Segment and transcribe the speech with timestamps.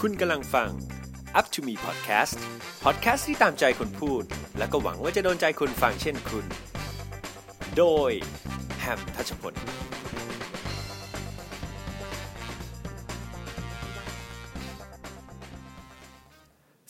[0.00, 0.70] คุณกำลังฟัง
[1.38, 2.36] Up to Me Podcast
[2.84, 4.22] Podcast ที่ตามใจคนพูด
[4.58, 6.46] และก็หวังว่าจะโดนใจคนฟังเช่นคุณ
[7.76, 8.12] โดย
[8.80, 9.54] แฮมทัชพล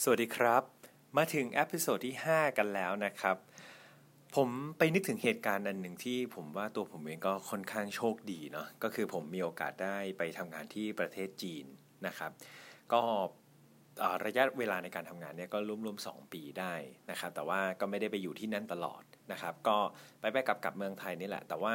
[0.03, 0.63] สวัสดีครับ
[1.17, 3.37] มาถึง episode ที่ 5 กันแล้วนะครับ
[4.35, 4.49] ผม
[4.79, 11.65] ไปนึกถึงเหตุการณ์อันหนึ่งที่ผมว่าตัวผมเองก็ค่อนข้างโชคดีเนาะก็คือผมมีโอกาสได้ไปทำงานที่ประเทศจีน
[12.07, 12.31] นะครับ
[12.93, 13.03] ก็
[14.27, 16.75] ระยะเวลาในการทำงานเนี่ยก็ร่วมๆ2ปีได้
[17.11, 19.77] นะครับ แต่ว่าก็ไม่ได้ไปอยู่ที่นั่นตลอดนะครับ ก็
[20.21, 21.75] ไปไปกลับกลับเมืองไทยนี่แหละ แต่ว่า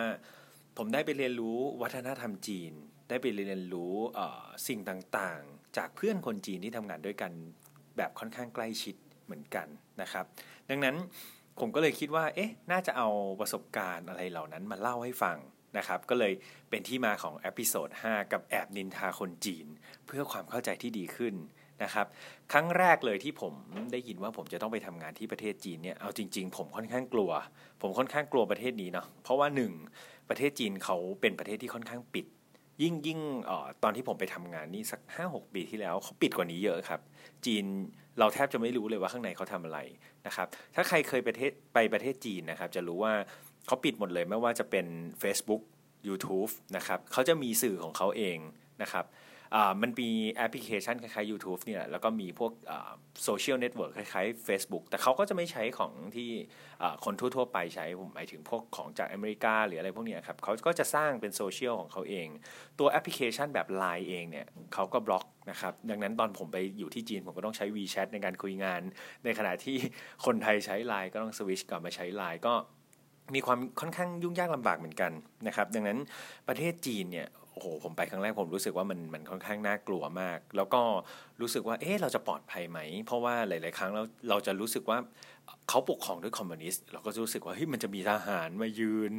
[0.78, 2.72] ผมได้ไปเรียนรู้วัฒนธรรมจีน
[3.10, 3.94] ได้ไปเรียนรู้
[4.68, 7.32] สิ่งต่างๆ จากเพื่อนคนจีนที่ทำงานด้วยกัน
[7.98, 8.96] แบบค่อนข้างใกล้ชิด
[9.26, 9.68] เหมือนกัน
[10.02, 10.26] นะครับ
[10.70, 10.96] ดังนั้น
[11.60, 13.08] ผมก็เลยคิดว่า เอ๊ะ น่าจะเอา
[13.40, 15.38] ประสบการณ์อะไรเหล่านั้นมาเล่าให้ฟัง
[15.78, 16.34] นะครับ ก็เลย
[16.70, 19.66] เป็นที่มาของ episode 5กับแอบนินทาคนจีน
[20.06, 21.36] เพื่อความเข้าใจที่ดีขึ้น
[21.84, 22.08] นะครับ
[22.52, 23.54] ครั้งแรกเลยที่ผม
[23.92, 27.32] ได้ยินว่าผมจะต้องไปทำงานที่ประเทศจีนเนี่ย เอาจริง ๆ ผมค่อนข้างกลัว
[27.82, 29.74] ผมค่อนข้างกลัวประเทศนี้เนาะ เพราะว่าหนึ่ง
[30.30, 32.26] ประเทศจีนเขาเป็นประเทศที่ค่อนข้างปิด
[32.84, 37.02] ยิ่งยิ่งออตอนที่ผมไปทำงานนี่สัก 5 6 ปีที่แล้วเขาปิดกว่านี้เยอะครับ
[37.46, 37.66] จีน
[38.20, 39.80] เราแทบจะไม่รู้เลยว่าข้างในเขาทำอะไร
[40.28, 43.14] นะครับ ถ้าใครเคยประเทศไปประเทศจีนนะครับ จะรู้ว่า
[43.68, 44.86] เขาปิดหมดเลยไม่ว่าจะเป็น
[45.24, 45.62] Facebook
[46.08, 48.38] YouTube นะครับเขาจะมีสื่อของเขาเอง
[48.82, 49.06] นะครับ
[49.82, 52.52] มันมีแอปพลิเคชันคล้ายๆ YouTube เนี่ยแล้วก็มีพวก
[53.24, 56.30] social network คล้ายๆ Facebook แต่เขาก็จะไม่ใช้ของที่
[57.06, 62.28] คนทั่วๆ ไปใช้ ผมหมายถึงพวกของจากอเมริกา หรืออะไรพวกนี้ครับเขาก็จะสร้างเป็นโซเชียลของเขาเอง
[62.80, 68.82] ตัวแอปพลิเคชันแบบ Line เองเนี่ยเขาก็บล็อกนะครับดังนั้นตอนผมไปอยู่ที่จีน ผมก็ต้องใช้ WeChat ในการคุยงาน
[69.24, 69.78] ในขณะที่
[70.26, 72.54] คนไทยใช้ Line ก็ต้องสวิชกลับมาใช้ Line ก็
[73.36, 75.12] มีความค่อนข้างยุ่งยากลำบากเหมือนกัน
[75.48, 76.00] นะครับ ดังนั้น
[76.48, 77.28] ประเทศจีนเนี่ย
[77.60, 80.82] โอ้โหผมไปครั้งแรกผมรู้สึกว่ามันมันค่อนข้างน่ากลัวมาก แล้วก็
[81.42, 84.98] รู้สึกว่าเอ๊ะเราจะปลอดภัยไหม เพราะว่าหลาย ๆ ครั้งเราเราจะรู้สึกว่า
[85.70, 89.14] เขาปกครองด้วยคอมมิวนิสต์เราก็รู้สึกว่าเฮ้ยมันจะมีทหารมายืน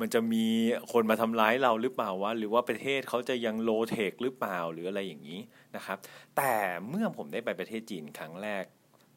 [0.00, 0.46] มันจะมี
[0.92, 5.40] คนมาทำร้ายเราหรือเปล่าวะหรือว่าประเทศเขาจะยังโลเทคหรือเปล่าหรืออะไรอย่างนี้
[5.76, 5.98] นะครับ
[6.36, 6.54] แต่
[6.88, 8.64] เมื่อผมได้ไปประเทศจีนครั้งแรก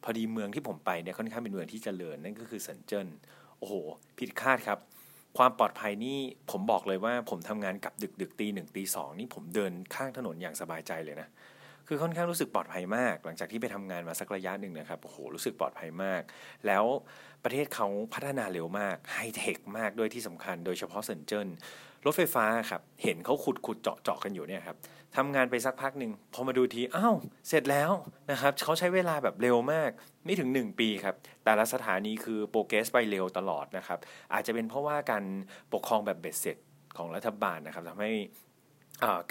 [0.02, 3.08] พอดีเมืองที่ผมไปเนี่ยค่อนข้างเป็นเมืองที่เจริญนั่นก็คือเซินเจิ้น
[3.58, 3.74] โอ้โห
[4.18, 4.78] ผิดคาดครับ
[5.38, 6.18] ความปลอดภัยนี่
[6.50, 11.28] ผมบอกเลยว่าผมทำงานกับดึกดึกตีหนึ่งตีสองนี่ผมเดินข้างถนนอย่างสบายใจเลยนะ
[11.88, 16.22] คือค่อนข้างรู้สึกปลอดภัยมาก หลังจากที่ไปทำงานมาสักระยะหนึ่งนะครับโอ้โหรู้สึกปลอดภัยมาก
[16.66, 16.84] แล้ว
[17.44, 21.48] ประเทศเขาพัฒนาเร็วมากไฮเทคมากด้วยที่สำคัญ โดยเฉพาะเซินเจิ้น
[22.04, 24.76] รถไฟฟ้าครับ เห็นเขาขุดขุดเจาะเจาะกันอยู่เนี่ยครับ
[25.16, 27.14] ทำงานไปสักพักหนึ่งพอมาดูทีอ้าว
[27.48, 27.90] เสร็จแล้ว
[28.30, 29.90] นะครับเขาใช้เวลาแบบเร็วมาก
[30.24, 33.98] ไม่ถึง 1 ปีครับ แต่ละสถานีคือโปรเกรสไปเร็วตลอดนะครับ
[34.32, 35.24] อาจจะเป็นเพราะว่าการ
[35.72, 36.56] ปกครองแบบเบ็ดเสร็จ
[36.98, 38.12] ของรัฐบาลนะครับทำให้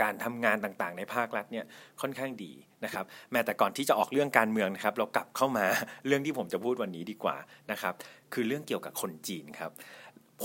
[0.02, 1.66] การทำงานต่างๆ ในภาครัฐเนี่ย
[2.02, 2.52] ค่อนข้างดี
[2.86, 5.66] นะครับแม้แต่ก่อนที่จะออกเรื่องการเมืองนะครับ เรากลับเข้ามา
[6.08, 7.38] เรื่องที่ผมจะพูดวันนี้ดีกว่า
[7.72, 7.94] นะครับ
[8.34, 9.72] คือเรื่องเกี่ยวกับคนจีนครับ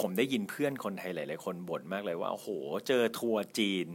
[0.00, 2.48] ผมได้ยินเพื่อนคนไทยหลาย ๆ คนบ่นมากเลยว่าโอ้โห
[2.88, 3.86] เจอทัวร์จีน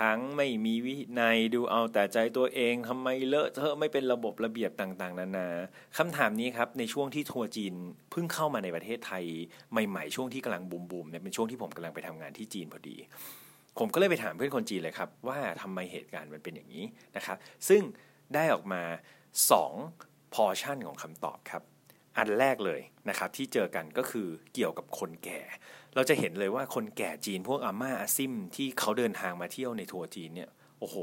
[0.00, 5.48] ทั้งไม่มีวินัยดูเอาแต่ใจตัวเองทำไมเลอะเทอะไม่เป็นระบบระเบียบต่าง ๆ นานา
[5.98, 7.74] คำถามนี้ครับในช่วงที่ทัวร์จีน
[8.10, 9.24] เพิ่งเข้ามาในประเทศไทย
[9.72, 12.96] ใหม่ ๆ ช่วงที่กำลังบูมๆเนี่ยเป็นช่วงที่ผมกำลังไปทำงานที่จีนพอดี
[13.78, 16.84] ผมก็เลยไปถามเพื่อนคนจีนเลยครับ ว่าทำไมเหตุการณ์มันเป็นอย่างนี้
[17.16, 17.36] นะครับ
[17.68, 17.82] ซึ่ง
[18.34, 18.82] ได้ออกมา
[19.58, 21.62] 2 พอชั่นของคำตอบครับ
[22.18, 25.40] อันแรกเลยนะครับที่เจอกันก็คือเกี่ยวกับคนแก่
[25.94, 30.50] เราจะเห็นเลยว่าคนแก่จีนพวกอาม่าอาซิมที่เขาเดินทางมาเที่ยวในทัวร์จีนเนี่ย
[30.80, 30.96] โอ้โห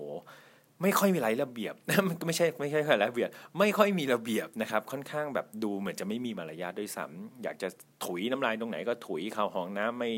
[0.81, 1.75] ไม่ค่อยมีไรระเบียบ
[2.07, 7.67] มันไม่ใช่ไม่ใช่แค่ระเบียบ ไม่ค่อยมีระเบียบนะครับ ค่อนข้างแบบดูเหมือนจะไม่มีมารยาทด้วยซ้ำอยากจะ
[8.05, 10.13] ถุยน้ำลายตรงไหนก็ถุยเข้าห้องน้ำไม่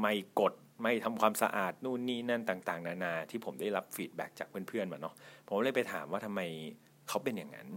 [0.00, 0.52] ไม่กด
[0.82, 5.14] ไม่ทำความสะอาดนู่นนี่นั่นต่าง ๆ นานาที่ผมได้รับฟีดแบ็กจากเพื่อนๆมาเนาะ
[5.46, 6.40] ผมเลยไปถามว่าทำไม
[7.08, 7.68] เขาเป็นอย่างนั้น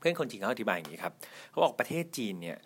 [0.00, 1.14] เพื่อนคนจีนเขาอธิบายอย่างนี้ครับ
[1.50, 2.58] เขาบอกประเทศจีนเนี่ย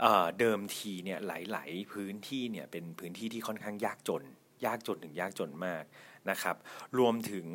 [0.00, 4.22] เเดิมทีเนี่ยหลาย ๆ พื้นที่เนี่ยเป็นพื้นที่ที่ค่อนข้างยากจน
[4.66, 5.84] ยากจนถึงยากจนมาก
[6.30, 6.56] นะครับ
[6.98, 7.46] รวมถึง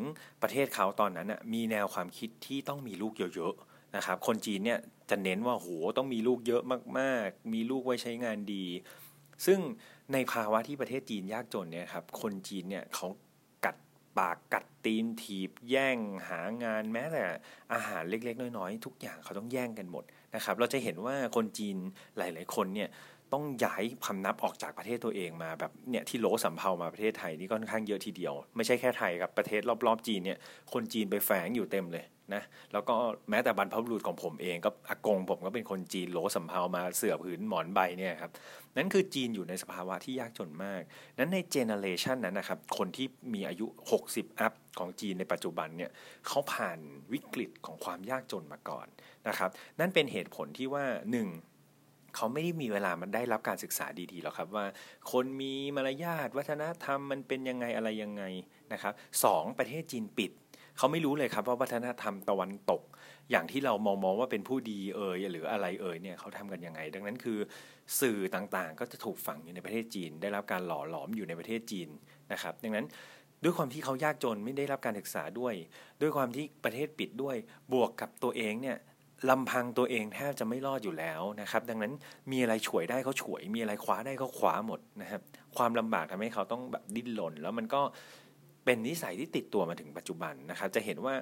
[0.41, 4.79] ประเทศเขาตอนนั้นน่ะมีแนวความคิดที่ต้องมีลูกเยอะ ๆ นะครับ คนจีนเนี่ย
[5.09, 6.63] จะเน้นว่าโหต้องมีลูกเยอะ
[6.99, 8.65] มาก ๆ มีลูกไว้ใช้งานดี
[9.45, 9.59] ซึ่ง
[10.13, 13.07] ในภาวะที่ประเทศจีนยากจนเนี่ยครับคนจีนเนี่ยเขา
[14.19, 15.97] ปากกัดตีนถีบแย่ง
[16.29, 17.23] หางานแม้แต่
[17.73, 20.03] อาหารเล็กๆ น้อยๆ ทุกอย่างเขาต้องแย่งกันหมด
[20.35, 21.77] นะครับ เราจะเห็นว่าคนจีน
[22.17, 22.89] หลาย ๆ คนเนี่ย
[23.33, 30.37] ต้องย้ายพำนับออกจากประเทศตัวเองมาแบบเนี่ยที่โลสัมเพามาประเทศไทยนี่ก็ค่อนข้างเยอะทีเดียว ไม่ใช่แค่ไทยครับประเทศรอบๆจีนเนี่ย
[30.73, 32.43] คนจีนไปแฝงอยู่เต็มเลยนะ
[32.73, 32.95] แล้วก็
[33.29, 38.31] แม้แต่บรรพบุรุษของผมเองก็อากงผมก็เป็นคนจีนโลสัมเพามาเสือผืนหมอนใบเนี่ยครับ
[38.77, 40.81] นั่นคือจีนอยู่ในสภาวะที่ยากจนมาก
[41.17, 43.67] นั้นในเจเนเรชันนั้นนะครับคนที่มีอายุ
[44.03, 45.91] 60 อัพของจีนในปัจจุบันเนี่ย
[46.27, 46.79] เขาผ่าน
[47.13, 48.87] วิกฤตของความยากจนมาก่อน
[49.27, 49.49] นะครับ
[49.79, 50.85] นั่นเป็นเหตุผลที่ว่า
[51.25, 51.56] 1.
[52.17, 54.65] เขาไม่ได้มีเวลามันได้รับการศึกษาดีๆหรอกครับว่า
[55.11, 58.23] คนมีมารยาทวัฒนธรรมมันเป็นยังไงอะไรยังไง
[58.73, 58.93] นะครับ
[59.23, 59.25] ส
[59.59, 60.31] ประเทศจีนปิด
[60.77, 62.81] เขาไม่รู้เลยครับว่าวัฒนธรรมตะวันตก
[63.31, 67.39] อย่างที่เรามองมองว่าเป็นผู้ดีเอ่ยหรืออะไรเอ่ยเนี่ยเขาทำกันยังไง ดังนั้นคือ
[67.99, 71.89] สื่อต่างๆ ก็จะถูกฝังอยู่ในประเทศจีน ได้รับการหล่อหลอมอยู่ในประเทศจีน
[72.31, 72.85] นะครับ ดังนั้น
[73.43, 75.53] ด้วยความที่เขายากจนไม่ได้รับการศึกษาด้วย
[76.01, 77.35] ด้วยความที่ประเทศปิดด้วย
[77.73, 78.77] บวกกับตัวเองเนี่ย
[79.29, 81.93] ลำพังตัวเองแทบจะไม่รอดอยู่แล้วนะครับ ดังนั้น
[82.31, 85.21] มีอะไรฉวยได้เขาฉวย มีอะไรคว้าได้เขาคว้าหมดนะครับ
[85.57, 87.81] ความลำบากทำให้เขาต้องแบบดิ้นรนแล้วมันก็
[88.65, 91.13] เป็นนิสัยที่ติดตัวมาถึงปัจจุบันนะครับ จะเห็นว่า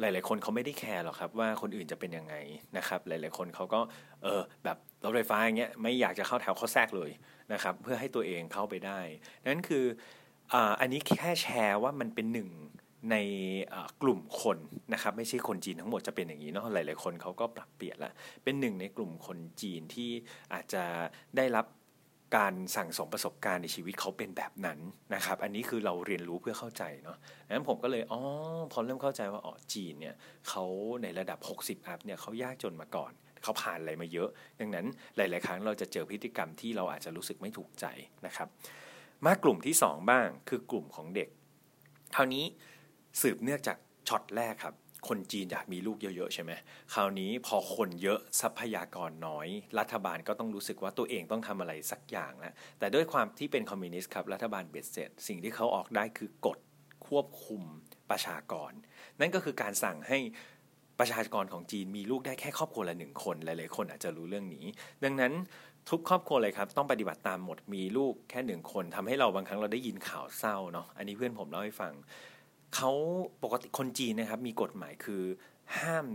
[0.00, 2.34] หลาย ๆ คนเขาไม่ได้แคร์หรอกครับว่าคนอื่นจะเป็นยังไง
[2.76, 3.80] นะครับ หลาย ๆ คนเขาก็
[4.22, 7.10] เออแบบรถไฟฟ้าอย่างเงี้ยไม่อยากจะเข้าแถวเขาแทรกเลย
[7.52, 9.00] นะครับ เพื่อให้ตัวเองเข้าไปได้
[9.46, 9.84] นั่นคือ
[10.80, 12.48] อันนี้แค่แชร์ว่ามันเป็นหนึ่ง
[13.10, 13.16] ใน
[14.02, 14.58] กลุ่มคน
[14.92, 18.12] นะครับไม่ใช่คนจีนทั้งหมดจะเป็นอย่างนี้เนาะหลาย ๆ คนเขาก็ปรับเปลี่ยนละ
[18.44, 20.10] เป็นหนึ่งในกลุ่มคนจีนที่
[20.52, 20.84] อาจจะ
[21.36, 21.66] ได้รับ
[22.36, 24.78] การสั่งสมประสบการณ์ในชีวิตเขาเป็นแบบนั้น
[25.14, 27.18] นะครับ อันนี้คือเราเรียนรู้เพื่อเข้าใจเนาะ
[27.50, 28.20] นั้นผมก็เลยอ๋อ
[28.72, 30.14] พอเริ่มเข้าใจว่าอ๋อจีนเนี่ย
[30.48, 30.64] เขา
[31.02, 33.12] ในระดับ 60 up เนี่ยเขายากจนมาก่อน
[33.42, 34.28] เขาผ่านอะไรมาเยอะ
[34.60, 34.86] ดังนั้น
[35.16, 37.86] หลาย ๆ ครั้งเราจะเจอพฤติกรรมที่เราอาจจะรู้สึกไม่ถูกใจ
[38.26, 38.48] นะครับ
[39.26, 41.28] มากลุ่มที่ 2 บ้างคือกลุ่มของเด็ก
[42.16, 42.44] คราวนี้
[43.20, 43.76] สืบเนื่องจาก
[44.08, 44.74] ช็อตแรกครับ
[45.08, 46.52] คนจีนอยากมีลูกเยอะๆใช่ไหม
[46.94, 56.58] คราวนี้พอคนเยอะทรัพยากรน้อย รัฐบาลก็ต้องรู้สึกว่าตัวเองต้องทำอะไรสักอย่างแล้วแต่ด้วยความที่เป็นคอมมิวนิสต์ครับรัฐบาลเบ็ดเสร็จ สิ่งที่เขาออกได้คือกฎ
[57.06, 57.62] ควบคุม
[58.10, 58.72] ประชากร
[59.20, 60.18] นั่นก็คือการสั่งให้
[60.98, 64.64] ประชากรของจีนมีลูกได้แค่ครอบครัวละหนึ่งคน หลายๆคนอาจจะรู้เรื่องนี้
[65.04, 65.32] ดังนั้น
[65.90, 71.92] ทุกครอบครัวเลยครับ ต้องปฏิบัติตามหมดมีลูกแค่หนึ่งคนทำให้เราบางครั้งเราได้ยินข่าวเศร้าเนาะอันนี้เพื่อนผมเล่าให้ฟัง
[72.74, 72.90] เขา
[73.42, 75.22] ปกติคนจีนนะครับ มีกฎหมายคือ
[75.78, 76.06] ห้าม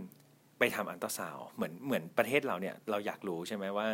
[0.58, 3.86] ไปทำอันตราซาวเหมือนเหมือนประเทศเราเนี่ยเราอยากรู้ใช่ไหมว่า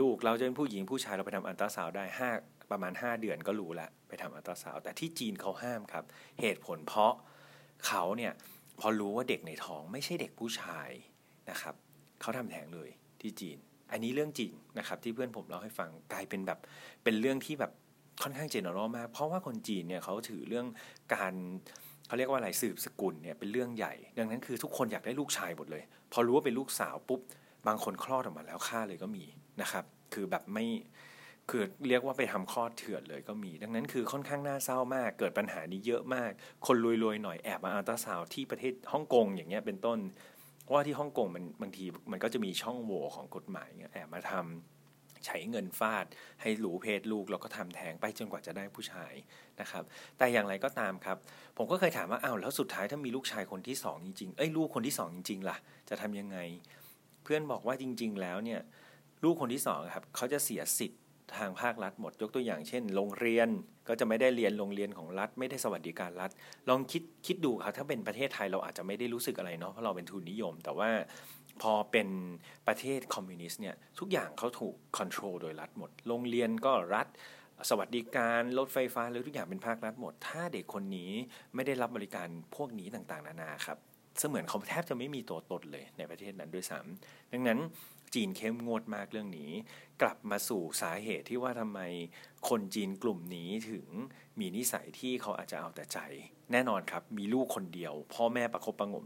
[0.00, 2.30] ลูกเราจะเป็นผู้หญิงผู้ชายเราไปทำอันตราซาวได้ห้า
[2.70, 6.04] ประมาณ 5 เดือนก็รู้ล้วไปทำอันตราซาวแต่ที่จีนเขาห้ามครับ
[6.40, 7.12] เหตุผลเพราะ
[7.86, 8.32] เขาเนี่ย
[8.80, 10.90] พอรู้ว่าเด็กในท้องไม่ใช่เด็กผู้ชาย
[11.50, 11.74] นะครับ
[12.20, 12.88] เขาทำแท้งเลย
[13.20, 13.58] ที่จีน
[13.92, 16.58] อันนี้เรื่องจริงนะครับ ที่เพื่อนผมเล่าให้ฟังกลายเป็นแบบ
[17.04, 17.72] เป็นเรื่องที่แบบ
[18.22, 20.66] ค่อนข้างเจเนอเรลมาก เพราะว่าคนจีนเนี่ยเขาถือเรื่อง
[21.14, 21.34] การ
[22.06, 25.82] เขาเรียกว่าอะไรสืบสกุลเนี่ยเป็นเรื่องใหญ่ ดังนั้นคือทุกคนอยากได้ลูกชายหมดเลย
[26.12, 27.20] พอรู้ว่าเป็นลูกสาวปุ๊บ
[27.66, 29.24] บางคนคลอดออกมาแล้วฆ่าเลยก็มี
[29.60, 29.84] นะครับ
[30.14, 30.66] คือแบบไม่
[31.50, 36.30] คือเรียกว่าไปทำคลอดเถื่อนเลยก็มี ดังนั้นคือค่อนข้างน่าเศร้ามาก เกิดปัญหานี้เยอะมาก
[36.66, 39.98] คนรวยๆหน่อยแอบมาอัลตราซาวที่ประเทศฮ่องกงอย่างเงี้ยเป็นต้น
[40.72, 44.75] ว่าที่ฮ่องกงมันบางทีมันก็จะมีช่องโหว่ของกฎหมายเงี้ยแอบมาทำ
[45.26, 46.06] ใช้เงินฟาด
[46.40, 49.12] ให้หลูเพศลูกแล้วก็ทำแท้งไปจนกว่าจะได้ผู้ชาย
[49.60, 49.84] นะครับ
[50.18, 51.16] แต่อย่างไรก็ตามครับ
[51.56, 55.56] ผมก็เคยถามว่าอ้าวแล้วสุดท้ายถ้ามีลูกชายคนที่สองจริงๆเอ้ยลูกคนที่สองจริงๆล่ะ
[55.88, 56.38] จะทำยังไง
[57.22, 58.60] เพื่อนบอกว่าจริง ๆ แล้วเนี่ย
[59.24, 61.00] ลูกคนที่สองครับเขาจะเสียสิทธิ์
[61.36, 63.48] ทางภาครัฐหมดยกตัวอย่างเช่น โรงเรียน
[63.88, 66.30] ก็จะไม่ได้เรียนโรงเรียนของรัฐ ไม่ได้สวัสดิการรัฐ
[66.68, 70.90] ลองคิดคิดดูครับถ้าเป็นประเทศไทยเราอาจจะไม่ได้รู้สึกอะไรเนาะเพราะเราเป็นทุนนิยม แต่ว่า
[71.62, 72.08] พอเป็น
[72.66, 77.06] ประเทศคอมมิวนิสต์เนี่ยทุกอย่างเขาถูกคอนโทรลโดยรัฐหมด โรงเรียนก็รัฐ
[77.68, 81.10] สวัสดิการรถไฟฟ้าหรือทุกอย่างเป็นภาครัฐหมด ถ้าเด็กคนนี้
[81.54, 83.78] ไม่ได้รับบริการพวกนี้ต่างๆ นานาครับ
[84.18, 87.58] เสมือนเขาแทบจะไม่มีตัวตนเลยในประเทศนั้นด้วยซ้ำดังนั้น
[88.14, 89.50] จีนเข้มงวดมากเรื่องนี้
[90.02, 91.80] กลับมาสู่สาเหตุที่ว่าทำไม
[92.48, 93.86] คนจีนกลุ่มนี้ถึง
[94.38, 95.98] มีนิสัยที่เขาอาจจะเอาแต่ใจ
[96.52, 99.04] แน่นอนครับ มีลูกคนเดียว พ่อแม่ประคบประงม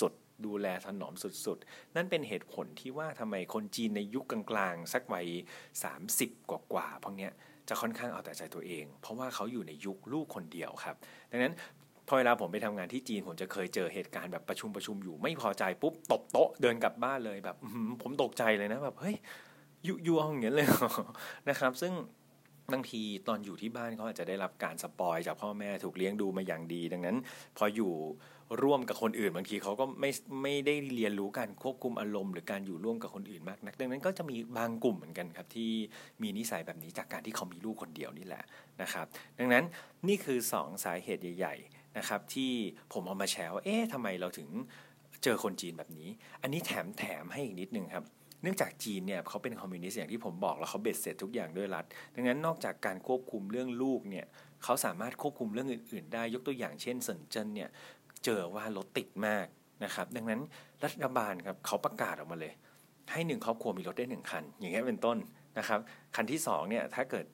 [0.00, 0.12] สุด
[0.46, 5.26] ดูแลถนอมสุดๆ นั่นเป็นเหตุผลที่ว่าทำไมคนจีนในยุคกลางๆ สักวัย
[5.88, 7.32] 30 กว่าๆพวกเนี้ย
[7.68, 10.96] จะค่อนข้างเอาแต่ใจตัวเอง เพราะว่าเขาอยู่ในยุคลูกคนเดียวครับ
[11.30, 11.54] ดังนั้น
[12.08, 17.56] พอเวลาผมไปทำงานที่จีนผมจะเคยเจอเหตุการณ์แบบประชุมประชุมอยู่ ไม่พอใจปุ๊บตบโต๊ะเดินกลับบ้านเลยแบบ
[18.02, 19.16] ผมตกใจเลยนะแบบเฮ้ย
[19.86, 20.68] ยูยูเอาอย่างเงี้ยเลย
[21.48, 21.92] นะครับ ซึ่ง
[22.72, 27.16] บางทีตอนอยู่ที่บ้านเขาอาจจะได้รับการสปอยจากพ่อแม่ถูกเลี้ยงดูมาอย่างดี ดังนั้น
[27.56, 27.92] พออยู่
[28.62, 30.10] ร่วมกับคนอื่น บางทีเขาก็ไม่
[30.42, 35.70] ไม่ได้เรียนรู้การควบคุมอารมณ์หรือการอยู่ร่วมกับคนอื่นมากนัก ดังนั้นก็จะมีบางกลุ่มเหมือนกันครับที่
[36.22, 38.44] มีนิสัยแบบนี้จากการที่เขามีลูกคนเดียวนี่แหละ
[38.82, 39.06] นะครับ
[39.38, 39.64] ดังนั้น
[40.08, 42.52] นี่คือ 2 สาเหตุใหญ่ ๆนะครับ ที่
[42.92, 44.48] ผมเอามาแชร์ว่าเอ๊ะทำไมเราถึง
[45.24, 46.08] เจอคนจีนแบบนี้
[46.42, 48.04] อันนี้แถมแถมให้อีกนิดนึงครับ
[48.42, 51.84] เนื่องจากจีนเนี่ยเขาเป็นคอมมิวนิสต์อย่างที่ผมบอกแล้วเขาเบ็ดเสร็จทุกอย่างด้วยรัฐ
[52.14, 54.26] ดังนั้นนอกจากการควบคุมเรื่องลูกเนี่ย
[54.64, 57.70] เขาสามารถควบคุมเรื่องอื่น ๆ ได้ยกตัวอย่างเช่นเซินเจิ้นเนี่ย
[58.24, 59.46] เจอว่ารถติดมาก
[59.84, 60.40] นะครับ ดังนั้น
[60.84, 62.52] รัฐบาลครับเขาประกาศออกมาเลย
[63.12, 65.18] ให้หนึ่งครอบครัวมีรถได้หนึ่งคัน อย่างเงี้ยเป็นต้น
[65.58, 65.80] นะครับ
[66.16, 67.26] คันที่สองเนี่ยถ้าเกิด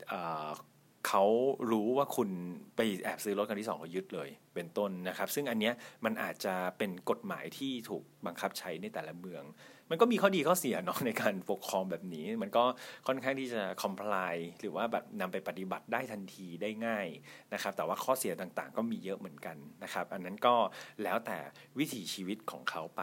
[1.07, 1.25] เขา
[1.71, 2.29] รู้ว่าคุณ
[2.77, 5.75] ไปแอบซื้อรถคันที่สองเขายึดเลย เป็นต้นนะครับ ซึ่งอันเนี้ย
[6.05, 9.45] มันอาจจะเป็นกฎหมายที่ถูกบังคับใช้ในแต่ละเมือง
[9.91, 12.65] มันก็มีข้อดีข้อเสียเนาะในการปกครองแบบนี้ มันก็
[13.07, 17.07] ค่อนข้างที่จะ comply หรือว่าแบบนำไปปฏิบัติได้ทันทีได้ง่าย
[17.53, 20.55] นะครับ แต่ว่าข้อเสียต่างๆ ก็มีเยอะเหมือนกันนะครับ อันนั้นก็
[21.03, 21.39] แล้วแต่
[21.79, 23.03] วิถีชีวิตของเขาไป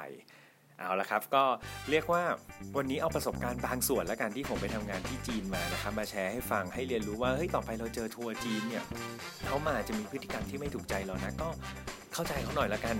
[0.79, 1.43] เอาละครับก็
[1.89, 2.23] เรียกว่า
[2.77, 8.83] วันนี้เอาประสบการณ์บางส่วนแล้วกันที่ผมไปทำงานที่จีนมานะครับมาแชร์ให้ฟังให้เรียนรู้ว่าเฮ้ยต่อไปเราเจอทัวร์จีนเนี่ย
[9.45, 11.49] เขามาจะมีพฤติกรรมที่ไม่ถูกใจเรานะก็
[12.13, 12.95] เข้าใจเขาหน่อยละกัน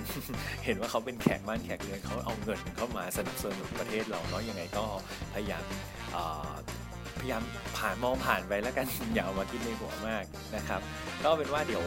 [0.65, 4.85] เห็นว่าเขาเป็นแขกบ้านแขกเรือนเขาเอาเงินเข้ามาสนับสนุนประเทศเราเนาะยังไงก็
[5.33, 5.63] พยายาม
[7.19, 7.43] พยายาม
[7.77, 10.23] ผ่านมองผ่านไปแล้วกันอย่าเอามาคิดในหัวมาก
[10.55, 10.81] นะครับ
[11.23, 11.83] ก็เป็นว่าเดี๋ยว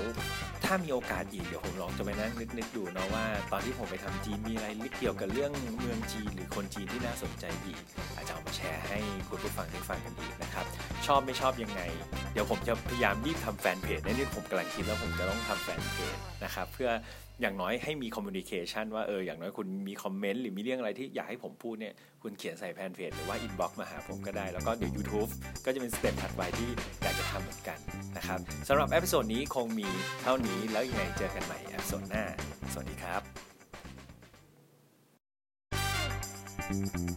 [0.71, 7.81] ถ้ามีโอกาสอีกเดี๋ยวผมลองจะไปนั่งนึกๆดูเนาะว่า ตอนที่ผมไปทำจีนมีอะไรเกี่ยวกับเรื่องเมืองจีนหรือคนจีนที่น่าสนใจอีก
[8.15, 8.99] อาจจะเอามาแชร์ให้
[9.29, 10.65] คุณผู้ฟังได้ฟังกันอีกนะครับ
[11.07, 11.81] ชอบไม่ชอบยังไง
[12.33, 16.91] เดี๋ยวผมจะพยายามรีบทำแฟนเพจนี่ผมกำลังคิดแล้วผมจะต้องทำแฟนเพจนะครับเพื่อ
[17.41, 25.31] อย่างน้อยให้มี communication ว่าเอออย่างน้อยคุณมี comment หรือมีเรื่องอะไรที่อยากให้ผมพูดเนี่ยคุณเขียนใส่แฟนเพจหรือว่า inbox มาหาผมก็ได้ แล้วก็เดี๋ยว YouTube
[25.65, 26.71] ก็จะเป็น step ถัดไปที่
[27.03, 27.79] อยากจะทำเหมือนกัน
[28.17, 29.89] นะครับสำหรับ episode นี้คงมี
[30.23, 32.25] เท่านี้แล้วยังไงเจอกันใหม่ episode หน้า
[32.73, 33.23] สวัสดีครับ
[36.71, 37.09] Thank you.